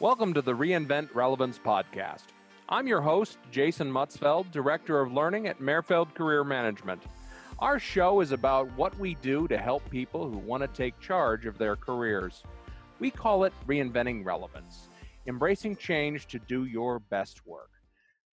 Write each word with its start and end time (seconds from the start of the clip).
Welcome 0.00 0.32
to 0.32 0.40
the 0.40 0.54
Reinvent 0.54 1.14
Relevance 1.14 1.58
podcast. 1.58 2.22
I'm 2.70 2.86
your 2.86 3.02
host, 3.02 3.36
Jason 3.50 3.92
Mutzfeld, 3.92 4.50
Director 4.50 4.98
of 4.98 5.12
Learning 5.12 5.46
at 5.46 5.60
Merfeld 5.60 6.14
Career 6.14 6.42
Management. 6.42 7.02
Our 7.58 7.78
show 7.78 8.22
is 8.22 8.32
about 8.32 8.74
what 8.78 8.98
we 8.98 9.16
do 9.16 9.46
to 9.48 9.58
help 9.58 9.88
people 9.90 10.26
who 10.26 10.38
want 10.38 10.62
to 10.62 10.68
take 10.68 10.98
charge 11.00 11.44
of 11.44 11.58
their 11.58 11.76
careers. 11.76 12.42
We 12.98 13.10
call 13.10 13.44
it 13.44 13.52
Reinventing 13.66 14.24
Relevance, 14.24 14.88
embracing 15.26 15.76
change 15.76 16.28
to 16.28 16.38
do 16.38 16.64
your 16.64 17.00
best 17.00 17.46
work. 17.46 17.68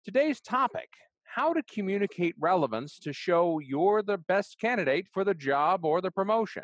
Today's 0.04 0.42
topic 0.42 0.90
how 1.24 1.52
to 1.52 1.64
communicate 1.64 2.36
relevance 2.40 3.00
to 3.00 3.12
show 3.12 3.58
you're 3.58 4.04
the 4.04 4.20
best 4.20 4.60
candidate 4.60 5.08
for 5.12 5.24
the 5.24 5.34
job 5.34 5.84
or 5.84 6.00
the 6.00 6.12
promotion. 6.12 6.64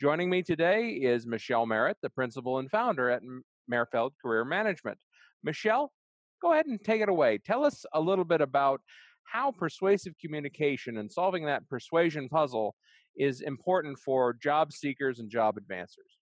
Joining 0.00 0.28
me 0.28 0.42
today 0.42 0.88
is 0.88 1.28
Michelle 1.28 1.64
Merritt, 1.64 1.98
the 2.02 2.10
principal 2.10 2.58
and 2.58 2.68
founder 2.68 3.08
at 3.08 3.22
Merfeld 3.68 4.12
Career 4.22 4.44
Management. 4.44 4.98
Michelle, 5.42 5.92
go 6.40 6.52
ahead 6.52 6.66
and 6.66 6.82
take 6.82 7.00
it 7.00 7.08
away. 7.08 7.38
Tell 7.38 7.64
us 7.64 7.84
a 7.94 8.00
little 8.00 8.24
bit 8.24 8.40
about 8.40 8.80
how 9.24 9.50
persuasive 9.50 10.14
communication 10.20 10.98
and 10.98 11.10
solving 11.10 11.44
that 11.46 11.68
persuasion 11.68 12.28
puzzle 12.28 12.74
is 13.16 13.40
important 13.40 13.98
for 13.98 14.34
job 14.34 14.72
seekers 14.72 15.18
and 15.20 15.30
job 15.30 15.56
advancers. 15.56 16.18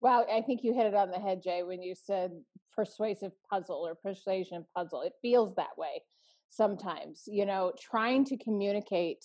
Well, 0.00 0.26
I 0.32 0.42
think 0.42 0.60
you 0.62 0.74
hit 0.74 0.86
it 0.86 0.94
on 0.94 1.10
the 1.10 1.18
head, 1.18 1.42
Jay, 1.42 1.62
when 1.62 1.82
you 1.82 1.94
said 1.94 2.30
persuasive 2.74 3.32
puzzle 3.50 3.86
or 3.86 3.94
persuasion 3.94 4.64
puzzle. 4.76 5.02
It 5.02 5.14
feels 5.22 5.54
that 5.56 5.76
way 5.78 6.02
sometimes, 6.50 7.22
you 7.26 7.46
know, 7.46 7.72
trying 7.80 8.24
to 8.26 8.36
communicate 8.36 9.24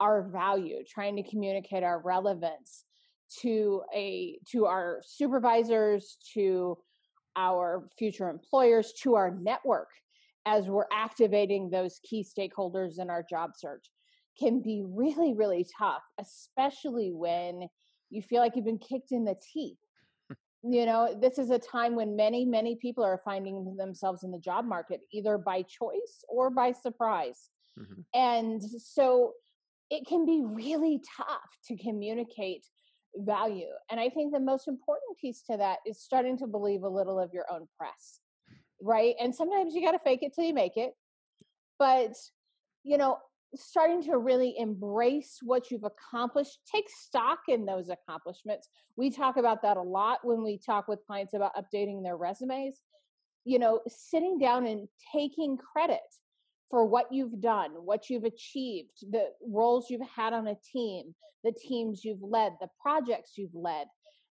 our 0.00 0.28
value, 0.28 0.78
trying 0.88 1.16
to 1.16 1.28
communicate 1.28 1.82
our 1.82 2.00
relevance 2.00 2.84
to 3.40 3.82
a 3.94 4.38
to 4.52 4.66
our 4.66 5.00
supervisors, 5.04 6.16
to 6.34 6.78
our 7.36 7.88
future 7.98 8.28
employers, 8.28 8.92
to 9.02 9.14
our 9.14 9.30
network 9.30 9.88
as 10.46 10.68
we're 10.68 10.86
activating 10.92 11.68
those 11.68 12.00
key 12.08 12.24
stakeholders 12.24 13.00
in 13.00 13.10
our 13.10 13.24
job 13.28 13.50
search 13.56 13.90
can 14.38 14.60
be 14.60 14.82
really, 14.86 15.34
really 15.34 15.66
tough, 15.78 16.02
especially 16.20 17.10
when 17.12 17.68
you 18.10 18.22
feel 18.22 18.40
like 18.40 18.54
you've 18.54 18.64
been 18.64 18.78
kicked 18.78 19.12
in 19.12 19.24
the 19.24 19.34
teeth. 19.52 19.78
you 20.62 20.86
know, 20.86 21.16
this 21.20 21.38
is 21.38 21.50
a 21.50 21.58
time 21.58 21.94
when 21.96 22.14
many, 22.14 22.44
many 22.44 22.76
people 22.76 23.02
are 23.02 23.20
finding 23.24 23.76
themselves 23.76 24.22
in 24.22 24.30
the 24.30 24.38
job 24.38 24.64
market 24.64 25.00
either 25.12 25.36
by 25.38 25.62
choice 25.62 26.24
or 26.28 26.50
by 26.50 26.72
surprise. 26.72 27.50
Mm-hmm. 27.78 28.00
And 28.14 28.62
so 28.62 29.32
it 29.90 30.06
can 30.06 30.24
be 30.24 30.42
really 30.44 31.00
tough 31.16 31.50
to 31.68 31.76
communicate 31.76 32.66
value. 33.16 33.72
And 33.90 34.00
I 34.00 34.08
think 34.08 34.32
the 34.32 34.40
most 34.40 34.68
important 34.68 35.18
piece 35.20 35.42
to 35.50 35.56
that 35.56 35.78
is 35.86 36.00
starting 36.00 36.38
to 36.38 36.46
believe 36.46 36.82
a 36.82 36.88
little 36.88 37.18
of 37.18 37.32
your 37.32 37.44
own 37.50 37.66
press, 37.78 38.20
right? 38.80 39.14
And 39.20 39.34
sometimes 39.34 39.74
you 39.74 39.82
got 39.82 39.92
to 39.92 39.98
fake 39.98 40.22
it 40.22 40.34
till 40.34 40.44
you 40.44 40.54
make 40.54 40.76
it. 40.76 40.92
But, 41.78 42.14
you 42.84 42.98
know, 42.98 43.18
starting 43.54 44.02
to 44.04 44.18
really 44.18 44.54
embrace 44.58 45.38
what 45.42 45.70
you've 45.70 45.84
accomplished, 45.84 46.58
take 46.70 46.88
stock 46.88 47.40
in 47.48 47.64
those 47.64 47.88
accomplishments. 47.88 48.68
We 48.96 49.10
talk 49.10 49.36
about 49.36 49.62
that 49.62 49.76
a 49.76 49.82
lot 49.82 50.20
when 50.22 50.42
we 50.42 50.58
talk 50.58 50.88
with 50.88 51.04
clients 51.06 51.34
about 51.34 51.52
updating 51.56 52.02
their 52.02 52.16
resumes. 52.16 52.80
You 53.44 53.58
know, 53.58 53.80
sitting 53.86 54.38
down 54.38 54.66
and 54.66 54.88
taking 55.12 55.56
credit 55.56 56.00
for 56.70 56.84
what 56.84 57.06
you've 57.12 57.40
done, 57.40 57.70
what 57.84 58.10
you've 58.10 58.24
achieved, 58.24 59.10
the 59.10 59.26
roles 59.46 59.88
you've 59.88 60.08
had 60.14 60.32
on 60.32 60.48
a 60.48 60.56
team, 60.72 61.14
the 61.44 61.52
teams 61.52 62.04
you've 62.04 62.22
led, 62.22 62.52
the 62.60 62.68
projects 62.80 63.32
you've 63.36 63.54
led, 63.54 63.86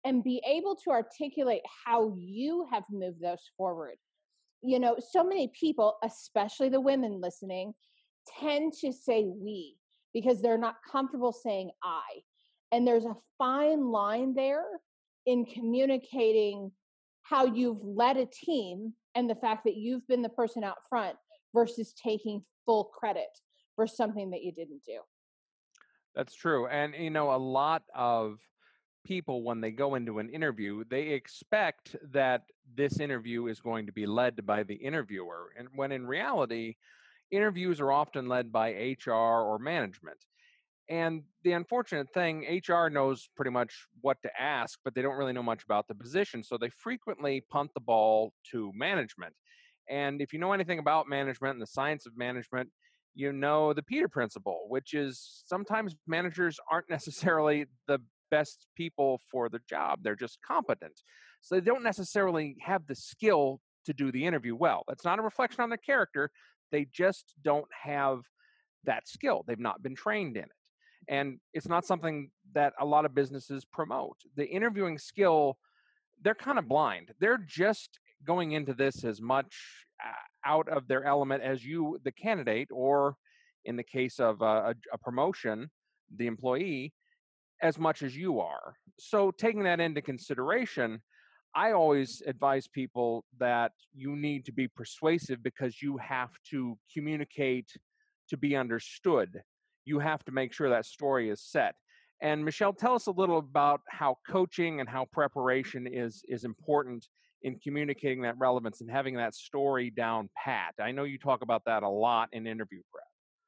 and 0.05 0.25
be 0.25 0.43
able 0.47 0.77
to 0.77 0.91
articulate 0.91 1.63
how 1.85 2.15
you 2.17 2.67
have 2.71 2.85
moved 2.91 3.21
those 3.21 3.51
forward. 3.57 3.97
You 4.63 4.79
know, 4.79 4.97
so 4.99 5.25
many 5.25 5.51
people, 5.59 5.97
especially 6.05 6.69
the 6.69 6.81
women 6.81 7.21
listening, 7.21 7.75
tend 8.39 8.75
to 8.81 8.93
say 8.93 9.25
we 9.25 9.77
because 10.15 10.41
they're 10.41 10.59
not 10.59 10.77
comfortable 10.91 11.33
saying 11.33 11.71
I. 11.83 12.21
And 12.73 12.87
there's 12.87 13.05
a 13.05 13.17
fine 13.39 13.91
line 13.91 14.35
there 14.35 14.65
in 15.27 15.45
communicating 15.45 16.71
how 17.23 17.47
you've 17.47 17.83
led 17.83 18.17
a 18.17 18.27
team 18.27 18.95
and 19.15 19.29
the 19.29 19.35
fact 19.35 19.65
that 19.65 19.77
you've 19.77 20.07
been 20.07 20.23
the 20.23 20.29
person 20.29 20.65
out 20.65 20.77
front 20.89 21.17
versus 21.55 21.93
taking 21.93 22.43
full 22.65 22.85
credit 22.85 23.29
for 23.77 23.87
something 23.87 24.31
that 24.31 24.43
you 24.43 24.53
didn't 24.53 24.83
do. 24.85 24.99
That's 26.15 26.35
true. 26.35 26.67
And, 26.67 26.95
you 26.95 27.11
know, 27.11 27.33
a 27.33 27.37
lot 27.37 27.83
of 27.95 28.39
people, 29.05 29.43
when 29.43 29.61
they 29.61 29.71
go 29.71 29.95
into 29.95 30.19
an 30.19 30.29
interview, 30.29 30.85
they 30.91 31.09
expect 31.09 31.97
that 32.13 32.43
this 32.75 33.01
interview 33.01 33.47
is 33.47 33.61
going 33.61 33.87
to 33.87 33.93
be 33.93 34.07
led 34.07 34.45
by 34.45 34.63
the 34.63 34.75
interviewer. 34.75 35.53
And 35.59 35.69
when 35.75 35.93
in 35.93 36.07
reality, 36.07 36.75
interviews 37.31 37.81
are 37.81 37.93
often 37.93 38.29
led 38.29 38.53
by 38.53 38.97
HR 39.05 39.11
or 39.13 39.59
management. 39.59 40.19
And 40.89 41.23
the 41.45 41.53
unfortunate 41.53 42.13
thing, 42.13 42.61
HR 42.67 42.89
knows 42.89 43.29
pretty 43.37 43.53
much 43.53 43.73
what 44.01 44.17
to 44.23 44.41
ask, 44.41 44.79
but 44.85 44.93
they 44.95 45.03
don't 45.03 45.17
really 45.17 45.33
know 45.33 45.43
much 45.43 45.63
about 45.63 45.87
the 45.87 45.95
position. 45.95 46.43
So 46.43 46.59
they 46.59 46.71
frequently 46.71 47.45
punt 47.49 47.71
the 47.75 47.81
ball 47.81 48.33
to 48.51 48.73
management. 48.75 49.33
And 49.91 50.23
if 50.23 50.33
you 50.33 50.39
know 50.39 50.53
anything 50.53 50.79
about 50.79 51.09
management 51.09 51.55
and 51.55 51.63
the 51.63 51.67
science 51.67 52.07
of 52.07 52.17
management, 52.17 52.71
you 53.15 53.33
know 53.33 53.73
the 53.73 53.83
Peter 53.83 54.09
principle, 54.09 54.67
which 54.69 54.95
is 54.95 55.43
sometimes 55.45 55.97
managers 56.07 56.59
aren't 56.71 56.89
necessarily 56.91 57.67
the 57.87 57.99
best 58.31 58.67
people 58.77 59.21
for 59.31 59.49
the 59.49 59.61
job. 59.69 59.99
They're 60.03 60.17
just 60.17 60.39
competent. 60.47 61.03
So 61.43 61.57
they 61.57 61.61
don't 61.61 61.83
necessarily 61.83 62.57
have 62.61 62.87
the 62.87 62.95
skill 62.95 63.61
to 63.87 63.93
do 63.93 64.13
the 64.13 64.25
interview 64.25 64.55
well. 64.55 64.85
That's 64.87 65.05
not 65.05 65.19
a 65.19 65.23
reflection 65.23 65.63
on 65.63 65.71
their 65.71 65.79
character. 65.79 66.31
They 66.71 66.87
just 66.93 67.35
don't 67.43 67.67
have 67.83 68.21
that 68.85 69.09
skill. 69.09 69.45
They've 69.47 69.59
not 69.59 69.83
been 69.83 69.95
trained 69.95 70.37
in 70.37 70.45
it. 70.45 70.51
And 71.09 71.41
it's 71.55 71.69
not 71.69 71.87
something 71.87 72.31
that 72.55 72.75
a 72.79 72.85
lot 72.85 73.05
of 73.05 73.15
businesses 73.15 73.65
promote. 73.65 74.17
The 74.37 74.47
interviewing 74.47 74.99
skill, 74.99 75.57
they're 76.23 76.35
kind 76.35 76.59
of 76.59 76.69
blind. 76.69 77.13
They're 77.19 77.39
just 77.39 77.99
going 78.27 78.53
into 78.53 78.75
this 78.75 79.05
as 79.05 79.21
much 79.21 79.55
uh, 80.05 80.49
out 80.49 80.69
of 80.69 80.87
their 80.89 81.05
element 81.05 81.43
as 81.43 81.65
you, 81.65 81.99
the 82.05 82.13
candidate, 82.13 82.69
or 82.71 83.17
in 83.65 83.77
the 83.77 83.83
case 83.85 84.19
of 84.19 84.41
a, 84.41 84.75
a 84.93 84.99
promotion, 84.99 85.71
the 86.17 86.27
employee, 86.27 86.93
as 87.63 87.79
much 87.79 88.03
as 88.03 88.17
you 88.17 88.41
are. 88.41 88.75
So, 88.99 89.31
taking 89.31 89.63
that 89.65 89.81
into 89.81 90.03
consideration, 90.03 91.01
I 91.55 91.73
always 91.73 92.23
advise 92.27 92.69
people 92.69 93.25
that 93.39 93.73
you 93.95 94.17
need 94.17 94.45
to 94.47 94.53
be 94.53 94.69
persuasive 94.69 95.43
because 95.43 95.83
you 95.83 95.97
have 95.99 96.31
to 96.51 96.79
communicate 96.93 97.71
to 98.29 98.37
be 98.37 98.57
understood. 98.57 99.43
You 99.85 99.99
have 99.99 100.25
to 100.27 100.33
make 100.33 100.53
sure 100.53 100.71
that 100.71 100.87
story 100.87 101.29
is 101.31 101.43
set. 101.43 101.75
And 102.23 102.45
Michelle, 102.45 102.73
tell 102.73 102.95
us 102.95 103.07
a 103.07 103.13
little 103.13 103.39
about 103.39 103.81
how 103.89 104.19
coaching 104.29 104.81
and 104.81 104.89
how 104.89 105.07
preparation 105.07 105.87
is 105.87 106.23
is 106.29 106.45
important 106.45 107.09
in 107.43 107.59
communicating 107.59 108.23
that 108.23 108.37
relevance 108.39 108.81
and 108.81 108.91
having 108.91 109.17
that 109.17 109.35
story 109.35 109.91
down 109.91 110.29
pat. 110.37 110.75
I 110.81 110.93
know 110.93 111.05
you 111.05 111.19
talk 111.19 111.43
about 111.43 111.65
that 111.67 111.83
a 111.83 111.89
lot 111.89 112.29
in 112.33 112.47
interview 112.47 112.81
prep. 112.93 113.05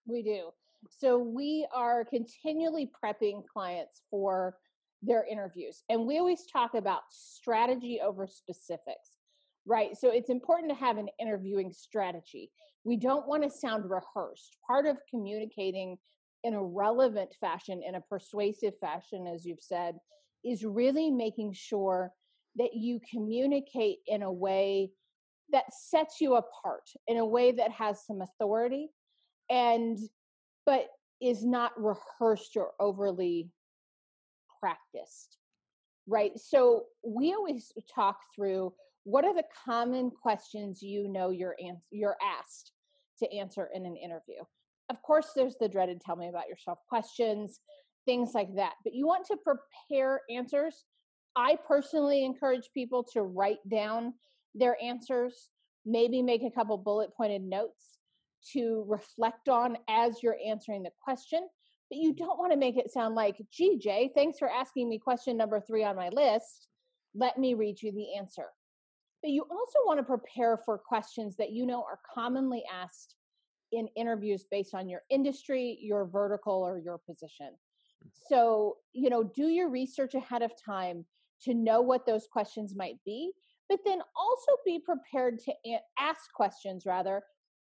We 0.07 0.23
do. 0.23 0.51
So 0.91 1.19
we 1.19 1.67
are 1.75 2.05
continually 2.05 2.91
prepping 3.03 3.43
clients 3.47 4.03
for 4.11 4.57
their 5.03 5.25
interviews. 5.25 5.83
And 5.89 6.07
we 6.07 6.19
always 6.19 6.47
talk 6.47 6.75
about 6.75 7.03
strategy 7.11 8.01
over 8.05 8.27
specifics, 8.27 9.19
right? 9.67 9.97
So 9.97 10.11
it's 10.11 10.31
important 10.31 10.71
to 10.71 10.77
have 10.77 10.97
an 10.97 11.09
interviewing 11.21 11.73
strategy. 11.73 12.51
We 12.85 12.97
don't 12.97 13.29
want 13.29 13.43
to 13.43 13.51
sound 13.51 13.91
rehearsed. 13.91 14.57
Part 14.67 14.87
of 14.87 14.97
communicating 15.11 15.99
in 16.45 16.55
a 16.55 16.63
relevant 16.63 17.35
fashion, 17.41 17.83
in 17.87 17.97
a 17.97 18.01
persuasive 18.01 18.75
fashion, 18.81 19.27
as 19.27 19.45
you've 19.45 19.61
said, 19.61 19.97
is 20.45 20.65
really 20.65 21.11
making 21.11 21.53
sure 21.53 22.13
that 22.57 22.75
you 22.75 23.01
communicate 23.11 23.99
in 24.07 24.23
a 24.23 24.33
way 24.33 24.91
that 25.53 25.65
sets 25.73 26.21
you 26.21 26.37
apart 26.37 26.89
in 27.09 27.19
a 27.19 27.27
way 27.27 27.53
that 27.53 27.71
has 27.71 28.05
some 28.07 28.23
authority 28.23 28.89
and 29.51 29.99
but 30.65 30.87
is 31.21 31.45
not 31.45 31.73
rehearsed 31.77 32.57
or 32.57 32.73
overly 32.81 33.51
practiced 34.61 35.39
right? 36.07 36.33
So 36.39 36.85
we 37.05 37.33
always 37.33 37.73
talk 37.95 38.19
through 38.35 38.73
what 39.05 39.25
are 39.25 39.35
the 39.35 39.45
common 39.65 40.11
questions 40.11 40.83
you 40.83 41.09
know 41.09 41.31
you're 41.31 41.57
ans- 41.61 41.87
you're 41.91 42.17
asked 42.23 42.73
to 43.19 43.33
answer 43.37 43.69
in 43.75 43.85
an 43.87 43.97
interview. 43.97 44.43
Of 44.91 45.03
course 45.03 45.31
there's 45.35 45.57
the 45.61 45.69
dreaded 45.69 46.01
tell 46.01 46.17
me 46.17 46.29
about 46.29 46.49
yourself 46.49 46.79
questions 46.89 47.61
things 48.05 48.33
like 48.35 48.53
that 48.57 48.73
but 48.83 48.95
you 48.95 49.07
want 49.07 49.25
to 49.25 49.37
prepare 49.37 50.21
answers 50.29 50.85
I 51.37 51.57
personally 51.67 52.25
encourage 52.25 52.69
people 52.75 53.05
to 53.13 53.23
write 53.23 53.67
down 53.69 54.15
their 54.55 54.77
answers, 54.83 55.51
maybe 55.87 56.23
make 56.23 56.43
a 56.43 56.51
couple 56.51 56.77
bullet 56.77 57.15
pointed 57.17 57.43
notes 57.43 57.99
to 58.53 58.85
reflect 58.89 59.49
on 59.49 59.79
as 59.89 60.23
you're 60.23 60.39
answering 60.47 60.83
the 60.83 60.91
question. 61.03 61.41
But 61.91 61.99
you 61.99 62.15
don't 62.15 62.39
want 62.39 62.53
to 62.53 62.59
make 62.59 62.77
it 62.77 62.91
sound 62.91 63.15
like, 63.15 63.37
gee, 63.53 63.79
Jay, 63.79 64.11
thanks 64.15 64.39
for 64.39 64.51
asking 64.51 64.89
me 64.89 64.99
question 64.99 65.37
number 65.37 65.61
three 65.61 65.85
on 65.85 65.97
my 65.97 66.09
list. 66.09 66.69
Let 67.15 67.39
me 67.39 67.55
read 67.55 67.81
you 67.83 67.93
the 67.93 68.17
answer. 68.19 68.47
but 69.23 69.31
you 69.31 69.43
also 69.51 69.79
want 69.87 69.99
to 70.01 70.05
prepare 70.05 70.59
for 70.65 70.79
questions 70.79 71.37
that 71.37 71.53
you 71.53 71.65
know 71.65 71.83
are 71.83 72.01
commonly 72.13 72.65
asked 72.73 73.15
in 73.71 73.89
interviews 73.97 74.47
based 74.51 74.75
on 74.75 74.89
your 74.89 75.03
industry, 75.11 75.79
your 75.81 76.05
vertical, 76.05 76.55
or 76.55 76.79
your 76.79 76.99
position. 76.99 77.49
Mm. 78.05 78.11
So, 78.29 78.77
you 78.93 79.09
know, 79.09 79.23
do 79.23 79.49
your 79.49 79.71
research 79.71 80.15
ahead 80.15 80.43
of 80.43 80.53
time 80.63 81.07
to 81.45 81.55
know 81.55 81.81
what 81.81 82.07
those 82.07 82.27
questions 82.31 82.75
might 82.75 82.99
be, 83.05 83.33
but 83.69 83.81
then 83.85 84.01
also 84.17 84.53
be 84.65 84.79
prepared 84.79 85.39
to 85.41 85.53
ask 85.99 86.33
questions 86.35 86.85
rather 86.87 87.23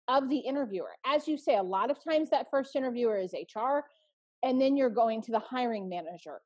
of 0.08 0.28
the 0.28 0.38
interviewer. 0.38 0.92
As 1.06 1.28
you 1.28 1.36
say, 1.36 1.56
a 1.56 1.62
lot 1.62 1.90
of 1.90 2.02
times 2.02 2.30
that 2.30 2.50
first 2.50 2.74
interviewer 2.74 3.18
is 3.18 3.34
HR, 3.34 3.80
and 4.42 4.60
then 4.60 4.76
you're 4.76 4.90
going 4.90 5.22
to 5.22 5.32
the 5.32 5.38
hiring 5.38 5.88
manager. 5.88 6.40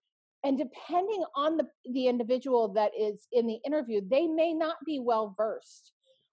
And 0.44 0.58
depending 0.58 1.24
on 1.36 1.56
the, 1.56 1.68
the 1.92 2.08
individual 2.08 2.72
that 2.72 2.90
is 2.98 3.28
in 3.32 3.46
the 3.46 3.60
interview, 3.64 4.00
they 4.08 4.26
may 4.26 4.52
not 4.52 4.76
be 4.84 4.98
well 4.98 5.34
versed 5.36 5.92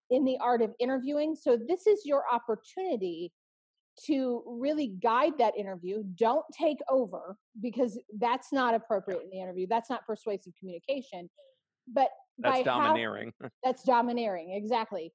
in 0.10 0.26
the 0.26 0.38
art 0.42 0.64
of 0.64 0.74
interviewing. 0.80 1.36
So, 1.36 1.58
this 1.68 1.86
is 1.86 2.06
your 2.06 2.24
opportunity 2.32 3.32
to 4.06 4.44
really 4.46 4.96
guide 5.02 5.34
that 5.38 5.58
interview. 5.58 6.04
Don't 6.16 6.46
take 6.58 6.80
over 6.90 7.38
because 7.62 8.00
that's 8.20 8.52
not 8.52 8.74
appropriate 8.74 9.22
in 9.24 9.30
the 9.32 9.42
interview. 9.42 9.68
That's 9.70 9.90
not 9.90 10.06
persuasive 10.06 10.54
communication. 10.60 11.30
But 11.92 12.10
that's 12.38 12.64
domineering. 12.64 13.34
How, 13.42 13.50
that's 13.64 13.84
domineering, 13.84 14.54
exactly. 14.54 15.12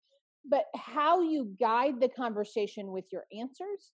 But 0.49 0.65
how 0.75 1.21
you 1.21 1.55
guide 1.59 2.01
the 2.01 2.09
conversation 2.09 2.93
with 2.93 3.05
your 3.13 3.25
answers 3.39 3.93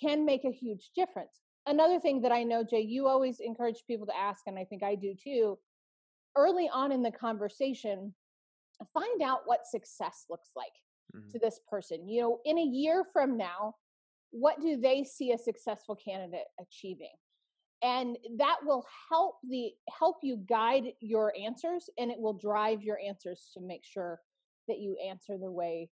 can 0.00 0.24
make 0.24 0.44
a 0.44 0.52
huge 0.52 0.90
difference. 0.94 1.40
Another 1.66 1.98
thing 2.00 2.20
that 2.22 2.32
I 2.32 2.44
know, 2.44 2.62
Jay, 2.62 2.80
you 2.80 3.08
always 3.08 3.40
encourage 3.40 3.82
people 3.86 4.06
to 4.06 4.16
ask, 4.16 4.42
and 4.46 4.58
I 4.58 4.64
think 4.64 4.82
I 4.82 4.94
do 4.94 5.14
too, 5.14 5.58
early 6.36 6.70
on 6.72 6.92
in 6.92 7.02
the 7.02 7.10
conversation, 7.10 8.14
find 8.94 9.22
out 9.22 9.40
what 9.44 9.66
success 9.66 10.24
looks 10.30 10.50
like 10.54 10.72
mm-hmm. 11.14 11.28
to 11.30 11.38
this 11.38 11.60
person. 11.68 12.08
You 12.08 12.22
know, 12.22 12.38
in 12.44 12.58
a 12.58 12.62
year 12.62 13.04
from 13.12 13.36
now, 13.36 13.74
what 14.30 14.60
do 14.60 14.76
they 14.76 15.04
see 15.04 15.32
a 15.32 15.38
successful 15.38 15.96
candidate 15.96 16.46
achieving? 16.60 17.14
And 17.82 18.16
that 18.38 18.56
will 18.64 18.84
help 19.08 19.36
the 19.48 19.70
help 19.96 20.16
you 20.22 20.36
guide 20.48 20.92
your 21.00 21.32
answers 21.40 21.88
and 21.96 22.10
it 22.10 22.18
will 22.18 22.34
drive 22.34 22.82
your 22.82 22.98
answers 22.98 23.50
to 23.54 23.60
make 23.60 23.84
sure 23.84 24.20
that 24.66 24.78
you 24.78 24.96
answer 25.06 25.38
the 25.38 25.50
way 25.50 25.88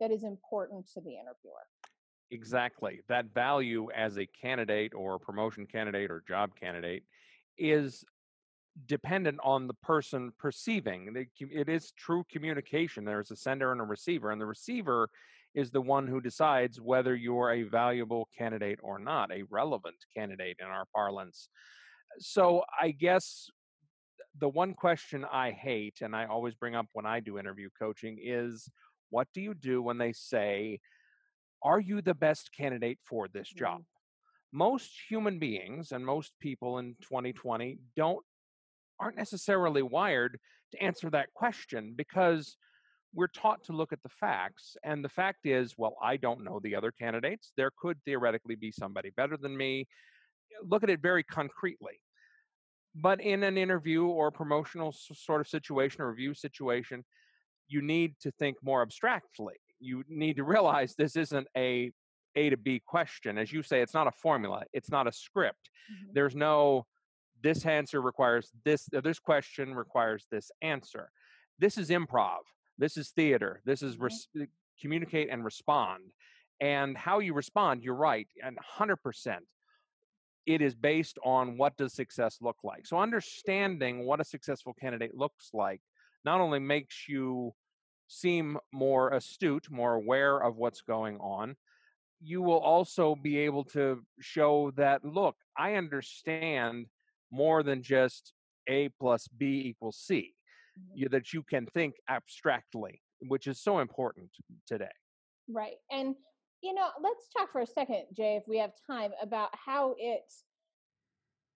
that 0.00 0.10
is 0.10 0.24
important 0.24 0.88
to 0.94 1.00
the 1.00 1.10
interviewer. 1.10 1.66
Exactly. 2.30 3.00
That 3.08 3.34
value 3.34 3.88
as 3.94 4.16
a 4.18 4.26
candidate 4.26 4.94
or 4.94 5.18
promotion 5.18 5.66
candidate 5.66 6.10
or 6.10 6.22
job 6.26 6.52
candidate 6.58 7.02
is 7.58 8.04
dependent 8.86 9.38
on 9.42 9.66
the 9.66 9.74
person 9.74 10.32
perceiving. 10.38 11.28
It 11.38 11.68
is 11.68 11.92
true 11.92 12.24
communication. 12.30 13.04
There's 13.04 13.30
a 13.30 13.36
sender 13.36 13.70
and 13.72 13.80
a 13.80 13.84
receiver, 13.84 14.30
and 14.30 14.40
the 14.40 14.46
receiver 14.46 15.10
is 15.54 15.70
the 15.70 15.80
one 15.80 16.06
who 16.06 16.20
decides 16.20 16.80
whether 16.80 17.14
you're 17.14 17.52
a 17.52 17.62
valuable 17.62 18.28
candidate 18.36 18.80
or 18.82 18.98
not, 18.98 19.30
a 19.32 19.44
relevant 19.50 19.96
candidate 20.16 20.56
in 20.60 20.66
our 20.66 20.84
parlance. 20.94 21.48
So 22.18 22.64
I 22.80 22.90
guess 22.90 23.48
the 24.38 24.48
one 24.48 24.74
question 24.74 25.24
I 25.24 25.52
hate, 25.52 25.98
and 26.00 26.14
I 26.14 26.26
always 26.26 26.54
bring 26.54 26.74
up 26.74 26.86
when 26.92 27.06
I 27.06 27.20
do 27.20 27.38
interview 27.38 27.68
coaching, 27.78 28.18
is 28.22 28.68
what 29.10 29.28
do 29.32 29.40
you 29.40 29.54
do 29.54 29.80
when 29.80 29.98
they 29.98 30.12
say, 30.12 30.80
Are 31.62 31.80
you 31.80 32.02
the 32.02 32.14
best 32.14 32.50
candidate 32.56 32.98
for 33.04 33.28
this 33.28 33.48
job? 33.48 33.80
Mm. 33.80 33.84
Most 34.52 34.90
human 35.08 35.38
beings 35.38 35.92
and 35.92 36.04
most 36.04 36.32
people 36.40 36.78
in 36.78 36.96
2020 37.02 37.78
don't 37.96 38.24
aren't 39.00 39.16
necessarily 39.16 39.82
wired 39.82 40.38
to 40.72 40.82
answer 40.82 41.10
that 41.10 41.32
question 41.34 41.94
because 41.96 42.56
we're 43.14 43.28
taught 43.28 43.64
to 43.64 43.72
look 43.72 43.92
at 43.92 44.02
the 44.02 44.08
facts. 44.08 44.76
And 44.82 45.04
the 45.04 45.08
fact 45.08 45.46
is, 45.46 45.74
well, 45.78 45.96
I 46.02 46.16
don't 46.16 46.44
know 46.44 46.60
the 46.62 46.74
other 46.74 46.92
candidates. 46.92 47.52
There 47.56 47.70
could 47.78 47.98
theoretically 48.04 48.56
be 48.56 48.72
somebody 48.72 49.10
better 49.16 49.36
than 49.36 49.56
me. 49.56 49.86
Look 50.62 50.82
at 50.82 50.90
it 50.90 51.00
very 51.00 51.22
concretely. 51.22 52.00
But 52.94 53.20
in 53.20 53.42
an 53.42 53.58
interview 53.58 54.04
or 54.06 54.30
promotional 54.30 54.92
sort 54.92 55.40
of 55.40 55.48
situation 55.48 56.02
or 56.02 56.10
review 56.10 56.34
situation, 56.34 57.04
you 57.68 57.82
need 57.82 58.14
to 58.20 58.30
think 58.32 58.56
more 58.62 58.82
abstractly. 58.82 59.54
You 59.80 60.04
need 60.08 60.36
to 60.36 60.44
realize 60.44 60.94
this 60.94 61.16
isn't 61.16 61.48
a 61.56 61.92
A 62.36 62.50
to 62.50 62.56
B 62.56 62.82
question. 62.84 63.38
As 63.38 63.52
you 63.52 63.62
say, 63.62 63.80
it's 63.80 63.94
not 63.94 64.06
a 64.06 64.12
formula, 64.12 64.62
it's 64.72 64.90
not 64.90 65.06
a 65.06 65.12
script. 65.12 65.70
Mm-hmm. 65.90 66.12
There's 66.14 66.36
no 66.36 66.86
this 67.44 67.66
answer 67.66 68.00
requires 68.00 68.50
this, 68.64 68.88
this 68.90 69.18
question 69.18 69.74
requires 69.74 70.26
this 70.30 70.50
answer. 70.62 71.10
This 71.58 71.76
is 71.76 71.90
improv. 71.90 72.38
This 72.78 72.96
is 72.96 73.10
theater. 73.10 73.60
This 73.64 73.82
is 73.82 73.94
mm-hmm. 73.94 74.04
res- 74.04 74.28
uh, 74.40 74.44
communicate 74.80 75.28
and 75.30 75.44
respond. 75.44 76.04
And 76.60 76.96
how 76.96 77.18
you 77.18 77.34
respond, 77.34 77.82
you're 77.82 77.94
right, 77.94 78.28
and 78.42 78.56
100%. 78.78 79.38
It 80.46 80.60
is 80.60 80.74
based 80.74 81.18
on 81.24 81.56
what 81.56 81.76
does 81.76 81.94
success 81.94 82.38
look 82.40 82.56
like. 82.62 82.86
So 82.86 82.98
understanding 82.98 84.04
what 84.04 84.20
a 84.20 84.24
successful 84.24 84.74
candidate 84.74 85.16
looks 85.16 85.50
like 85.52 85.80
not 86.24 86.40
only 86.40 86.58
makes 86.58 87.08
you 87.08 87.54
seem 88.08 88.58
more 88.72 89.10
astute, 89.10 89.66
more 89.70 89.94
aware 89.94 90.38
of 90.38 90.56
what's 90.56 90.82
going 90.82 91.16
on, 91.18 91.56
you 92.20 92.40
will 92.40 92.58
also 92.58 93.14
be 93.14 93.38
able 93.38 93.64
to 93.64 94.02
show 94.20 94.70
that 94.76 95.04
look, 95.04 95.36
I 95.56 95.74
understand 95.74 96.86
more 97.30 97.62
than 97.62 97.82
just 97.82 98.32
A 98.68 98.88
plus 99.00 99.28
B 99.28 99.62
equals 99.66 99.98
C. 99.98 100.34
you, 100.94 101.08
that 101.10 101.32
you 101.32 101.42
can 101.42 101.66
think 101.74 101.94
abstractly, 102.08 103.00
which 103.28 103.46
is 103.46 103.62
so 103.62 103.78
important 103.80 104.30
today. 104.66 104.86
Right. 105.48 105.76
And, 105.90 106.14
you 106.62 106.74
know, 106.74 106.88
let's 107.02 107.28
talk 107.36 107.52
for 107.52 107.60
a 107.60 107.66
second, 107.66 108.04
Jay, 108.16 108.36
if 108.36 108.44
we 108.48 108.58
have 108.58 108.72
time, 108.86 109.12
about 109.22 109.50
how 109.52 109.94
it 109.98 110.22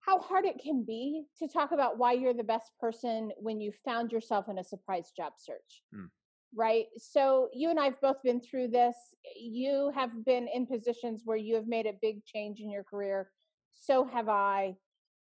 how 0.00 0.18
hard 0.18 0.46
it 0.46 0.58
can 0.62 0.84
be 0.84 1.24
to 1.38 1.46
talk 1.46 1.72
about 1.72 1.98
why 1.98 2.12
you're 2.12 2.32
the 2.32 2.42
best 2.42 2.70
person 2.80 3.30
when 3.36 3.60
you 3.60 3.70
found 3.84 4.10
yourself 4.10 4.48
in 4.48 4.58
a 4.58 4.64
surprise 4.64 5.12
job 5.14 5.34
search. 5.36 5.82
Mm. 5.94 6.08
Right. 6.56 6.86
So 6.96 7.48
you 7.52 7.68
and 7.68 7.78
I 7.78 7.84
have 7.84 8.00
both 8.00 8.22
been 8.24 8.40
through 8.40 8.68
this. 8.68 8.96
You 9.38 9.92
have 9.94 10.24
been 10.24 10.48
in 10.52 10.66
positions 10.66 11.22
where 11.26 11.36
you 11.36 11.54
have 11.56 11.66
made 11.66 11.84
a 11.84 11.92
big 12.00 12.24
change 12.24 12.60
in 12.60 12.70
your 12.70 12.84
career. 12.84 13.28
So 13.70 14.06
have 14.06 14.30
I. 14.30 14.76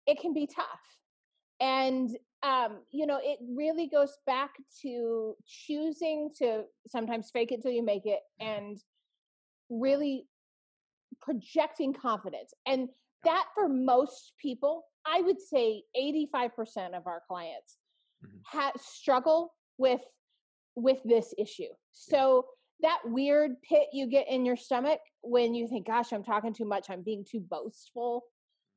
It 0.06 0.19
can 0.20 0.32
be 0.32 0.46
tough. 0.46 0.81
And 1.61 2.11
um, 2.43 2.81
you 2.91 3.07
know, 3.07 3.21
it 3.23 3.39
really 3.49 3.87
goes 3.87 4.19
back 4.27 4.51
to 4.83 5.35
choosing 5.47 6.31
to 6.39 6.65
sometimes 6.89 7.31
fake 7.32 7.53
it 7.53 7.63
till 7.63 7.71
you 7.71 7.85
make 7.85 8.05
it 8.05 8.19
and 8.41 8.79
really 9.71 10.27
projecting 11.21 11.93
confidence. 11.93 12.53
And 12.67 12.89
that 13.25 13.44
for 13.55 13.69
most 13.69 14.32
people, 14.41 14.82
I 15.06 15.21
would 15.21 15.41
say 15.41 15.85
85% 15.97 16.97
of 16.97 17.06
our 17.06 17.23
clients 17.29 17.77
mm-hmm. 18.25 18.59
have 18.59 18.75
struggle 18.81 19.55
with 19.79 20.01
with 20.75 20.99
this 21.05 21.35
issue. 21.39 21.69
So 21.93 22.47
that 22.81 22.99
weird 23.05 23.53
pit 23.63 23.89
you 23.93 24.06
get 24.06 24.27
in 24.29 24.44
your 24.44 24.56
stomach 24.56 25.01
when 25.21 25.55
you 25.55 25.69
think, 25.69 25.87
gosh, 25.87 26.13
I'm 26.13 26.25
talking 26.25 26.55
too 26.55 26.65
much, 26.65 26.87
I'm 26.89 27.03
being 27.03 27.25
too 27.31 27.41
boastful, 27.41 28.25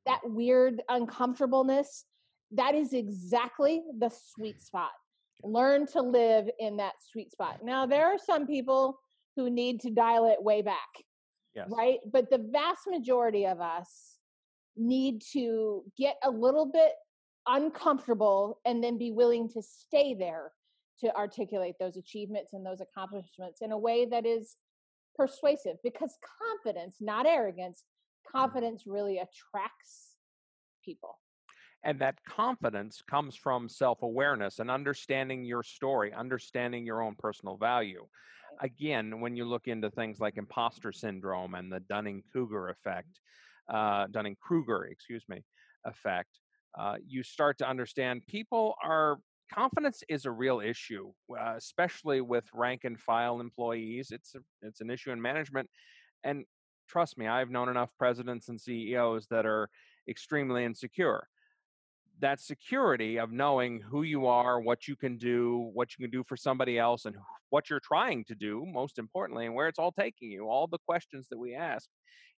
that 0.04 0.20
weird 0.24 0.82
uncomfortableness 0.88 2.04
that 2.52 2.74
is 2.74 2.92
exactly 2.92 3.82
the 3.98 4.10
sweet 4.10 4.62
spot. 4.62 4.90
Learn 5.42 5.86
to 5.88 6.02
live 6.02 6.48
in 6.58 6.76
that 6.78 6.94
sweet 7.10 7.30
spot. 7.30 7.60
Now, 7.62 7.86
there 7.86 8.06
are 8.06 8.18
some 8.18 8.46
people 8.46 8.98
who 9.36 9.50
need 9.50 9.80
to 9.80 9.90
dial 9.90 10.26
it 10.30 10.42
way 10.42 10.62
back, 10.62 10.88
yes. 11.54 11.68
right? 11.70 11.98
But 12.10 12.30
the 12.30 12.44
vast 12.50 12.82
majority 12.88 13.46
of 13.46 13.60
us 13.60 14.18
need 14.76 15.22
to 15.32 15.82
get 15.96 16.16
a 16.24 16.30
little 16.30 16.66
bit 16.66 16.92
uncomfortable 17.46 18.60
and 18.64 18.82
then 18.82 18.98
be 18.98 19.12
willing 19.12 19.48
to 19.50 19.62
stay 19.62 20.14
there 20.14 20.52
to 21.00 21.14
articulate 21.14 21.74
those 21.78 21.96
achievements 21.96 22.52
and 22.52 22.64
those 22.64 22.80
accomplishments 22.80 23.60
in 23.60 23.72
a 23.72 23.78
way 23.78 24.06
that 24.06 24.24
is 24.24 24.56
persuasive 25.14 25.76
because 25.82 26.16
confidence, 26.40 26.96
not 27.00 27.26
arrogance, 27.26 27.84
mm-hmm. 27.84 28.38
confidence 28.38 28.84
really 28.86 29.18
attracts 29.18 30.16
people. 30.84 31.18
And 31.86 32.00
that 32.00 32.16
confidence 32.24 33.00
comes 33.08 33.36
from 33.36 33.68
self 33.68 34.02
awareness 34.02 34.58
and 34.58 34.72
understanding 34.72 35.44
your 35.44 35.62
story, 35.62 36.12
understanding 36.12 36.84
your 36.84 37.00
own 37.00 37.14
personal 37.16 37.56
value. 37.56 38.04
Again, 38.60 39.20
when 39.20 39.36
you 39.36 39.44
look 39.44 39.68
into 39.68 39.88
things 39.92 40.18
like 40.18 40.36
imposter 40.36 40.90
syndrome 40.90 41.54
and 41.54 41.72
the 41.72 41.78
Dunning 41.78 42.24
Kruger 42.32 42.70
effect, 42.70 43.20
uh, 43.72 44.08
Dunning 44.10 44.36
Kruger, 44.42 44.86
excuse 44.86 45.22
me, 45.28 45.44
effect, 45.84 46.40
uh, 46.76 46.96
you 47.06 47.22
start 47.22 47.56
to 47.58 47.68
understand 47.68 48.26
people 48.26 48.74
are 48.82 49.18
confidence 49.54 50.02
is 50.08 50.24
a 50.24 50.30
real 50.32 50.58
issue, 50.58 51.12
uh, 51.38 51.54
especially 51.56 52.20
with 52.20 52.46
rank 52.52 52.82
and 52.82 52.98
file 52.98 53.38
employees. 53.38 54.08
It's 54.10 54.34
a, 54.34 54.40
it's 54.62 54.80
an 54.80 54.90
issue 54.90 55.12
in 55.12 55.22
management, 55.22 55.70
and 56.24 56.46
trust 56.88 57.16
me, 57.16 57.28
I've 57.28 57.50
known 57.50 57.68
enough 57.68 57.90
presidents 57.96 58.48
and 58.48 58.60
CEOs 58.60 59.28
that 59.30 59.46
are 59.46 59.68
extremely 60.08 60.64
insecure 60.64 61.28
that 62.20 62.40
security 62.40 63.18
of 63.18 63.30
knowing 63.30 63.80
who 63.80 64.02
you 64.02 64.26
are, 64.26 64.60
what 64.60 64.88
you 64.88 64.96
can 64.96 65.18
do, 65.18 65.70
what 65.74 65.90
you 65.96 66.04
can 66.04 66.10
do 66.10 66.24
for 66.24 66.36
somebody 66.36 66.78
else, 66.78 67.04
and 67.04 67.16
what 67.50 67.68
you're 67.68 67.80
trying 67.80 68.24
to 68.24 68.34
do, 68.34 68.64
most 68.66 68.98
importantly, 68.98 69.46
and 69.46 69.54
where 69.54 69.68
it's 69.68 69.78
all 69.78 69.92
taking 69.92 70.30
you, 70.30 70.48
all 70.48 70.66
the 70.66 70.78
questions 70.86 71.26
that 71.30 71.38
we 71.38 71.54
ask 71.54 71.88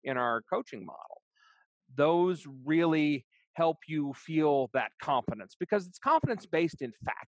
in 0.04 0.16
our 0.16 0.42
coaching 0.50 0.84
model, 0.84 1.22
those 1.94 2.44
really 2.64 3.24
help 3.54 3.78
you 3.88 4.12
feel 4.14 4.70
that 4.72 4.92
confidence 5.02 5.56
because 5.58 5.86
it's 5.86 5.98
confidence 5.98 6.46
based 6.46 6.82
in 6.82 6.92
fact. 7.04 7.26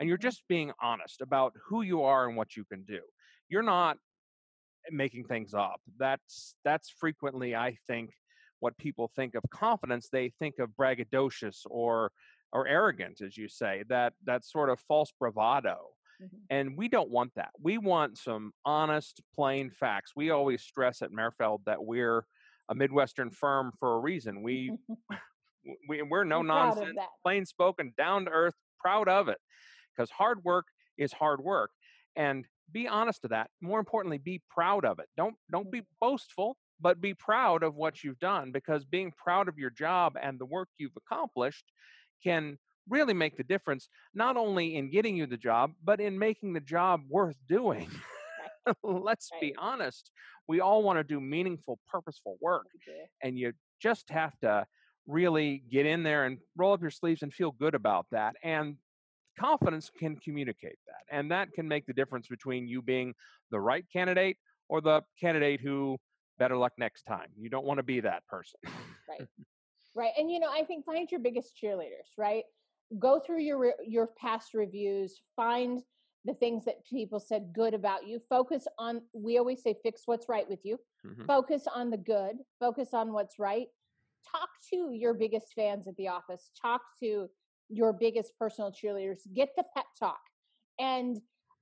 And 0.00 0.08
you're 0.08 0.18
just 0.18 0.42
being 0.48 0.72
honest 0.80 1.20
about 1.20 1.52
who 1.68 1.82
you 1.82 2.02
are 2.02 2.28
and 2.28 2.36
what 2.36 2.56
you 2.56 2.64
can 2.64 2.84
do. 2.84 3.00
You're 3.48 3.62
not 3.62 3.96
making 4.90 5.24
things 5.24 5.54
up. 5.54 5.80
That's 5.98 6.54
that's 6.64 6.90
frequently, 6.90 7.54
I 7.56 7.76
think, 7.86 8.10
what 8.60 8.76
people 8.78 9.10
think 9.14 9.34
of 9.34 9.42
confidence, 9.50 10.08
they 10.10 10.30
think 10.38 10.58
of 10.58 10.70
braggadocious 10.70 11.60
or 11.68 12.12
or 12.52 12.66
arrogant, 12.66 13.20
as 13.20 13.36
you 13.36 13.48
say, 13.48 13.84
that 13.88 14.14
that 14.24 14.44
sort 14.44 14.70
of 14.70 14.80
false 14.80 15.12
bravado. 15.18 15.78
Mm-hmm. 16.22 16.36
And 16.50 16.76
we 16.76 16.88
don't 16.88 17.10
want 17.10 17.32
that. 17.36 17.50
We 17.60 17.78
want 17.78 18.18
some 18.18 18.52
honest, 18.64 19.20
plain 19.34 19.70
facts. 19.70 20.12
We 20.16 20.30
always 20.30 20.62
stress 20.62 21.02
at 21.02 21.12
Merfeld 21.12 21.60
that 21.66 21.84
we're 21.84 22.24
a 22.68 22.74
Midwestern 22.74 23.30
firm 23.30 23.72
for 23.78 23.94
a 23.94 23.98
reason. 24.00 24.42
We, 24.42 24.72
we 25.88 26.02
we're 26.02 26.24
no 26.24 26.42
nonsense, 26.42 26.98
plain 27.22 27.46
spoken, 27.46 27.92
down 27.96 28.24
to 28.24 28.30
earth, 28.30 28.54
proud 28.80 29.08
of 29.08 29.28
it. 29.28 29.38
Because 29.94 30.10
hard 30.10 30.42
work 30.44 30.66
is 30.96 31.12
hard 31.12 31.40
work. 31.40 31.70
And 32.16 32.46
be 32.72 32.88
honest 32.88 33.22
to 33.22 33.28
that. 33.28 33.50
More 33.60 33.78
importantly, 33.78 34.18
be 34.18 34.42
proud 34.50 34.84
of 34.84 34.98
it. 34.98 35.06
Don't 35.16 35.36
don't 35.50 35.70
be 35.70 35.80
mm-hmm. 35.80 36.06
boastful 36.06 36.56
but 36.80 37.00
be 37.00 37.14
proud 37.14 37.62
of 37.62 37.74
what 37.74 38.02
you've 38.02 38.18
done 38.18 38.52
because 38.52 38.84
being 38.84 39.12
proud 39.16 39.48
of 39.48 39.58
your 39.58 39.70
job 39.70 40.16
and 40.20 40.38
the 40.38 40.46
work 40.46 40.68
you've 40.78 40.96
accomplished 40.96 41.64
can 42.22 42.58
really 42.88 43.14
make 43.14 43.36
the 43.36 43.44
difference 43.44 43.88
not 44.14 44.36
only 44.36 44.76
in 44.76 44.90
getting 44.90 45.16
you 45.16 45.26
the 45.26 45.36
job 45.36 45.72
but 45.84 46.00
in 46.00 46.18
making 46.18 46.52
the 46.52 46.60
job 46.60 47.02
worth 47.08 47.36
doing. 47.48 47.90
Let's 48.82 49.30
right. 49.32 49.40
be 49.40 49.54
honest 49.56 50.10
we 50.48 50.60
all 50.60 50.82
want 50.82 50.98
to 50.98 51.04
do 51.04 51.20
meaningful 51.20 51.78
purposeful 51.86 52.36
work 52.40 52.66
and 53.22 53.38
you 53.38 53.52
just 53.80 54.10
have 54.10 54.36
to 54.40 54.66
really 55.06 55.62
get 55.70 55.86
in 55.86 56.02
there 56.02 56.24
and 56.24 56.38
roll 56.56 56.72
up 56.72 56.80
your 56.80 56.90
sleeves 56.90 57.22
and 57.22 57.32
feel 57.32 57.52
good 57.52 57.74
about 57.74 58.06
that 58.10 58.34
and 58.42 58.76
confidence 59.38 59.90
can 59.96 60.16
communicate 60.16 60.78
that 60.86 61.16
and 61.16 61.30
that 61.30 61.52
can 61.52 61.68
make 61.68 61.86
the 61.86 61.92
difference 61.92 62.26
between 62.26 62.66
you 62.66 62.82
being 62.82 63.14
the 63.50 63.60
right 63.60 63.84
candidate 63.92 64.36
or 64.68 64.80
the 64.80 65.00
candidate 65.20 65.60
who 65.60 65.96
better 66.38 66.56
luck 66.56 66.72
next 66.78 67.02
time. 67.02 67.28
You 67.36 67.48
don't 67.48 67.64
want 67.64 67.78
to 67.78 67.82
be 67.82 68.00
that 68.00 68.26
person. 68.26 68.60
right. 69.08 69.26
Right. 69.94 70.12
And 70.16 70.30
you 70.30 70.38
know, 70.38 70.48
I 70.48 70.62
think 70.62 70.84
find 70.84 71.10
your 71.10 71.18
biggest 71.18 71.58
cheerleaders, 71.60 72.12
right? 72.16 72.44
Go 73.00 73.18
through 73.18 73.40
your 73.40 73.74
your 73.84 74.10
past 74.20 74.54
reviews, 74.54 75.20
find 75.34 75.82
the 76.24 76.34
things 76.34 76.64
that 76.66 76.84
people 76.88 77.18
said 77.18 77.50
good 77.52 77.74
about 77.74 78.06
you. 78.06 78.20
Focus 78.28 78.68
on 78.78 79.00
we 79.12 79.38
always 79.38 79.60
say 79.60 79.74
fix 79.82 80.02
what's 80.04 80.28
right 80.28 80.48
with 80.48 80.60
you. 80.62 80.78
Mm-hmm. 81.04 81.24
Focus 81.24 81.64
on 81.74 81.90
the 81.90 81.96
good, 81.96 82.36
focus 82.60 82.90
on 82.92 83.12
what's 83.12 83.40
right. 83.40 83.66
Talk 84.30 84.50
to 84.70 84.92
your 84.92 85.14
biggest 85.14 85.52
fans 85.56 85.88
at 85.88 85.96
the 85.96 86.06
office. 86.06 86.50
Talk 86.60 86.82
to 87.02 87.28
your 87.68 87.92
biggest 87.92 88.32
personal 88.38 88.70
cheerleaders. 88.70 89.20
Get 89.34 89.48
the 89.56 89.64
pep 89.74 89.86
talk. 89.98 90.20
And 90.78 91.18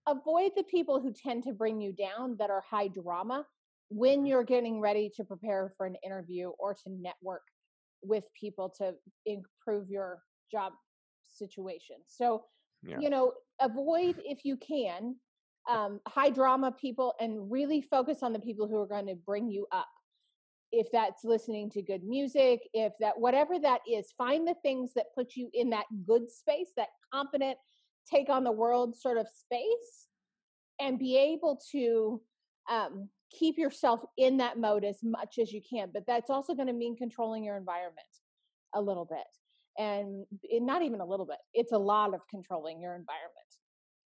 avoid 0.06 0.52
the 0.56 0.64
people 0.64 1.00
who 1.00 1.12
tend 1.12 1.44
to 1.44 1.52
bring 1.52 1.80
you 1.80 1.92
down 1.92 2.36
that 2.38 2.50
are 2.50 2.62
high 2.68 2.88
drama 2.88 3.46
when 3.88 4.26
you're 4.26 4.44
getting 4.44 4.80
ready 4.80 5.10
to 5.16 5.24
prepare 5.24 5.72
for 5.76 5.86
an 5.86 5.96
interview 6.04 6.50
or 6.58 6.74
to 6.74 6.90
network 6.90 7.42
with 8.02 8.24
people 8.38 8.72
to 8.78 8.94
improve 9.26 9.88
your 9.88 10.20
job 10.50 10.72
situation. 11.28 11.96
So, 12.06 12.44
yeah. 12.82 12.98
you 13.00 13.10
know, 13.10 13.32
avoid 13.60 14.20
if 14.24 14.44
you 14.44 14.56
can 14.56 15.16
um, 15.68 16.00
high 16.06 16.30
drama 16.30 16.72
people 16.72 17.14
and 17.20 17.50
really 17.50 17.80
focus 17.80 18.22
on 18.22 18.32
the 18.32 18.38
people 18.38 18.68
who 18.68 18.78
are 18.78 18.86
going 18.86 19.06
to 19.06 19.14
bring 19.14 19.50
you 19.50 19.66
up. 19.72 19.88
If 20.72 20.88
that's 20.92 21.24
listening 21.24 21.70
to 21.70 21.82
good 21.82 22.04
music, 22.04 22.60
if 22.74 22.92
that 23.00 23.18
whatever 23.18 23.58
that 23.60 23.80
is, 23.90 24.12
find 24.18 24.46
the 24.46 24.56
things 24.62 24.92
that 24.94 25.06
put 25.14 25.36
you 25.36 25.48
in 25.54 25.70
that 25.70 25.86
good 26.06 26.30
space, 26.30 26.70
that 26.76 26.88
confident, 27.12 27.56
take 28.12 28.28
on 28.28 28.44
the 28.44 28.52
world 28.52 28.96
sort 28.96 29.16
of 29.16 29.26
space, 29.28 30.08
and 30.80 30.98
be 30.98 31.16
able 31.16 31.60
to 31.72 32.20
um, 32.70 33.08
keep 33.30 33.58
yourself 33.58 34.00
in 34.16 34.36
that 34.38 34.58
mode 34.58 34.84
as 34.84 34.98
much 35.02 35.38
as 35.38 35.52
you 35.52 35.60
can. 35.68 35.90
But 35.92 36.04
that's 36.06 36.30
also 36.30 36.54
going 36.54 36.68
to 36.68 36.72
mean 36.72 36.96
controlling 36.96 37.44
your 37.44 37.56
environment 37.56 38.06
a 38.74 38.80
little 38.80 39.04
bit. 39.04 39.26
And 39.78 40.24
it, 40.42 40.62
not 40.62 40.82
even 40.82 41.00
a 41.00 41.04
little 41.04 41.26
bit, 41.26 41.38
it's 41.52 41.72
a 41.72 41.78
lot 41.78 42.14
of 42.14 42.20
controlling 42.30 42.80
your 42.80 42.92
environment 42.92 43.46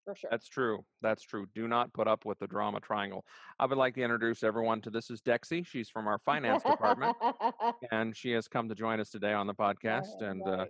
for 0.03 0.15
sure. 0.15 0.29
That's 0.31 0.47
true. 0.47 0.83
That's 1.01 1.23
true. 1.23 1.47
Do 1.55 1.67
not 1.67 1.93
put 1.93 2.07
up 2.07 2.25
with 2.25 2.39
the 2.39 2.47
drama 2.47 2.79
triangle. 2.79 3.23
I 3.59 3.65
would 3.65 3.77
like 3.77 3.95
to 3.95 4.01
introduce 4.01 4.43
everyone 4.43 4.81
to 4.81 4.89
this 4.89 5.09
is 5.09 5.21
Dexy. 5.21 5.65
She's 5.65 5.89
from 5.89 6.07
our 6.07 6.19
finance 6.25 6.63
department, 6.63 7.15
and 7.91 8.15
she 8.15 8.31
has 8.31 8.47
come 8.47 8.69
to 8.69 8.75
join 8.75 8.99
us 8.99 9.09
today 9.09 9.33
on 9.33 9.47
the 9.47 9.53
podcast. 9.53 10.07
Right, 10.21 10.29
and, 10.29 10.41
uh, 10.45 10.51
right. 10.51 10.59
uh, 10.59 10.65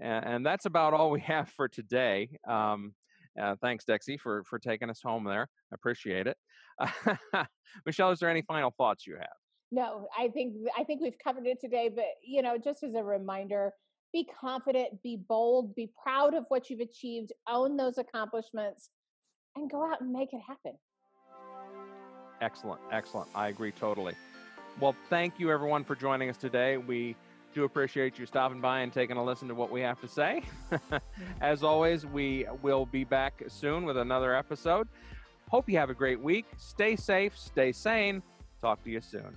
and 0.00 0.24
and 0.24 0.46
that's 0.46 0.66
about 0.66 0.94
all 0.94 1.10
we 1.10 1.20
have 1.20 1.48
for 1.50 1.68
today. 1.68 2.38
Um, 2.46 2.94
uh, 3.40 3.56
thanks, 3.62 3.84
Dexy, 3.84 4.18
for 4.18 4.44
for 4.44 4.58
taking 4.58 4.90
us 4.90 5.00
home 5.04 5.24
there. 5.24 5.48
I 5.72 5.74
appreciate 5.74 6.26
it. 6.26 6.36
Michelle, 7.86 8.10
is 8.10 8.18
there 8.18 8.30
any 8.30 8.42
final 8.42 8.72
thoughts 8.76 9.06
you 9.06 9.14
have? 9.14 9.28
No, 9.72 10.08
I 10.16 10.28
think 10.28 10.54
I 10.76 10.84
think 10.84 11.00
we've 11.02 11.18
covered 11.22 11.46
it 11.46 11.60
today. 11.60 11.90
But 11.94 12.04
you 12.24 12.42
know, 12.42 12.56
just 12.58 12.82
as 12.82 12.94
a 12.94 13.02
reminder, 13.02 13.72
be 14.12 14.26
confident, 14.40 15.02
be 15.02 15.18
bold, 15.28 15.74
be 15.74 15.90
proud 16.02 16.34
of 16.34 16.44
what 16.48 16.70
you've 16.70 16.80
achieved, 16.80 17.32
own 17.48 17.76
those 17.76 17.98
accomplishments, 17.98 18.90
and 19.56 19.70
go 19.70 19.90
out 19.90 20.00
and 20.00 20.12
make 20.12 20.32
it 20.32 20.40
happen. 20.46 20.72
Excellent, 22.40 22.80
excellent. 22.92 23.28
I 23.34 23.48
agree 23.48 23.72
totally. 23.72 24.14
Well, 24.78 24.94
thank 25.08 25.40
you 25.40 25.50
everyone 25.50 25.84
for 25.84 25.94
joining 25.94 26.28
us 26.28 26.36
today. 26.36 26.76
We 26.76 27.16
do 27.56 27.64
appreciate 27.64 28.18
you 28.18 28.26
stopping 28.26 28.60
by 28.60 28.80
and 28.80 28.92
taking 28.92 29.16
a 29.16 29.24
listen 29.24 29.48
to 29.48 29.54
what 29.54 29.70
we 29.70 29.80
have 29.80 29.98
to 29.98 30.06
say. 30.06 30.42
As 31.40 31.62
always, 31.62 32.04
we 32.04 32.46
will 32.60 32.84
be 32.84 33.02
back 33.02 33.42
soon 33.48 33.86
with 33.86 33.96
another 33.96 34.36
episode. 34.36 34.86
Hope 35.48 35.66
you 35.66 35.78
have 35.78 35.88
a 35.88 35.94
great 35.94 36.20
week. 36.20 36.44
Stay 36.58 36.96
safe, 36.96 37.36
stay 37.36 37.72
sane. 37.72 38.22
Talk 38.60 38.84
to 38.84 38.90
you 38.90 39.00
soon. 39.00 39.34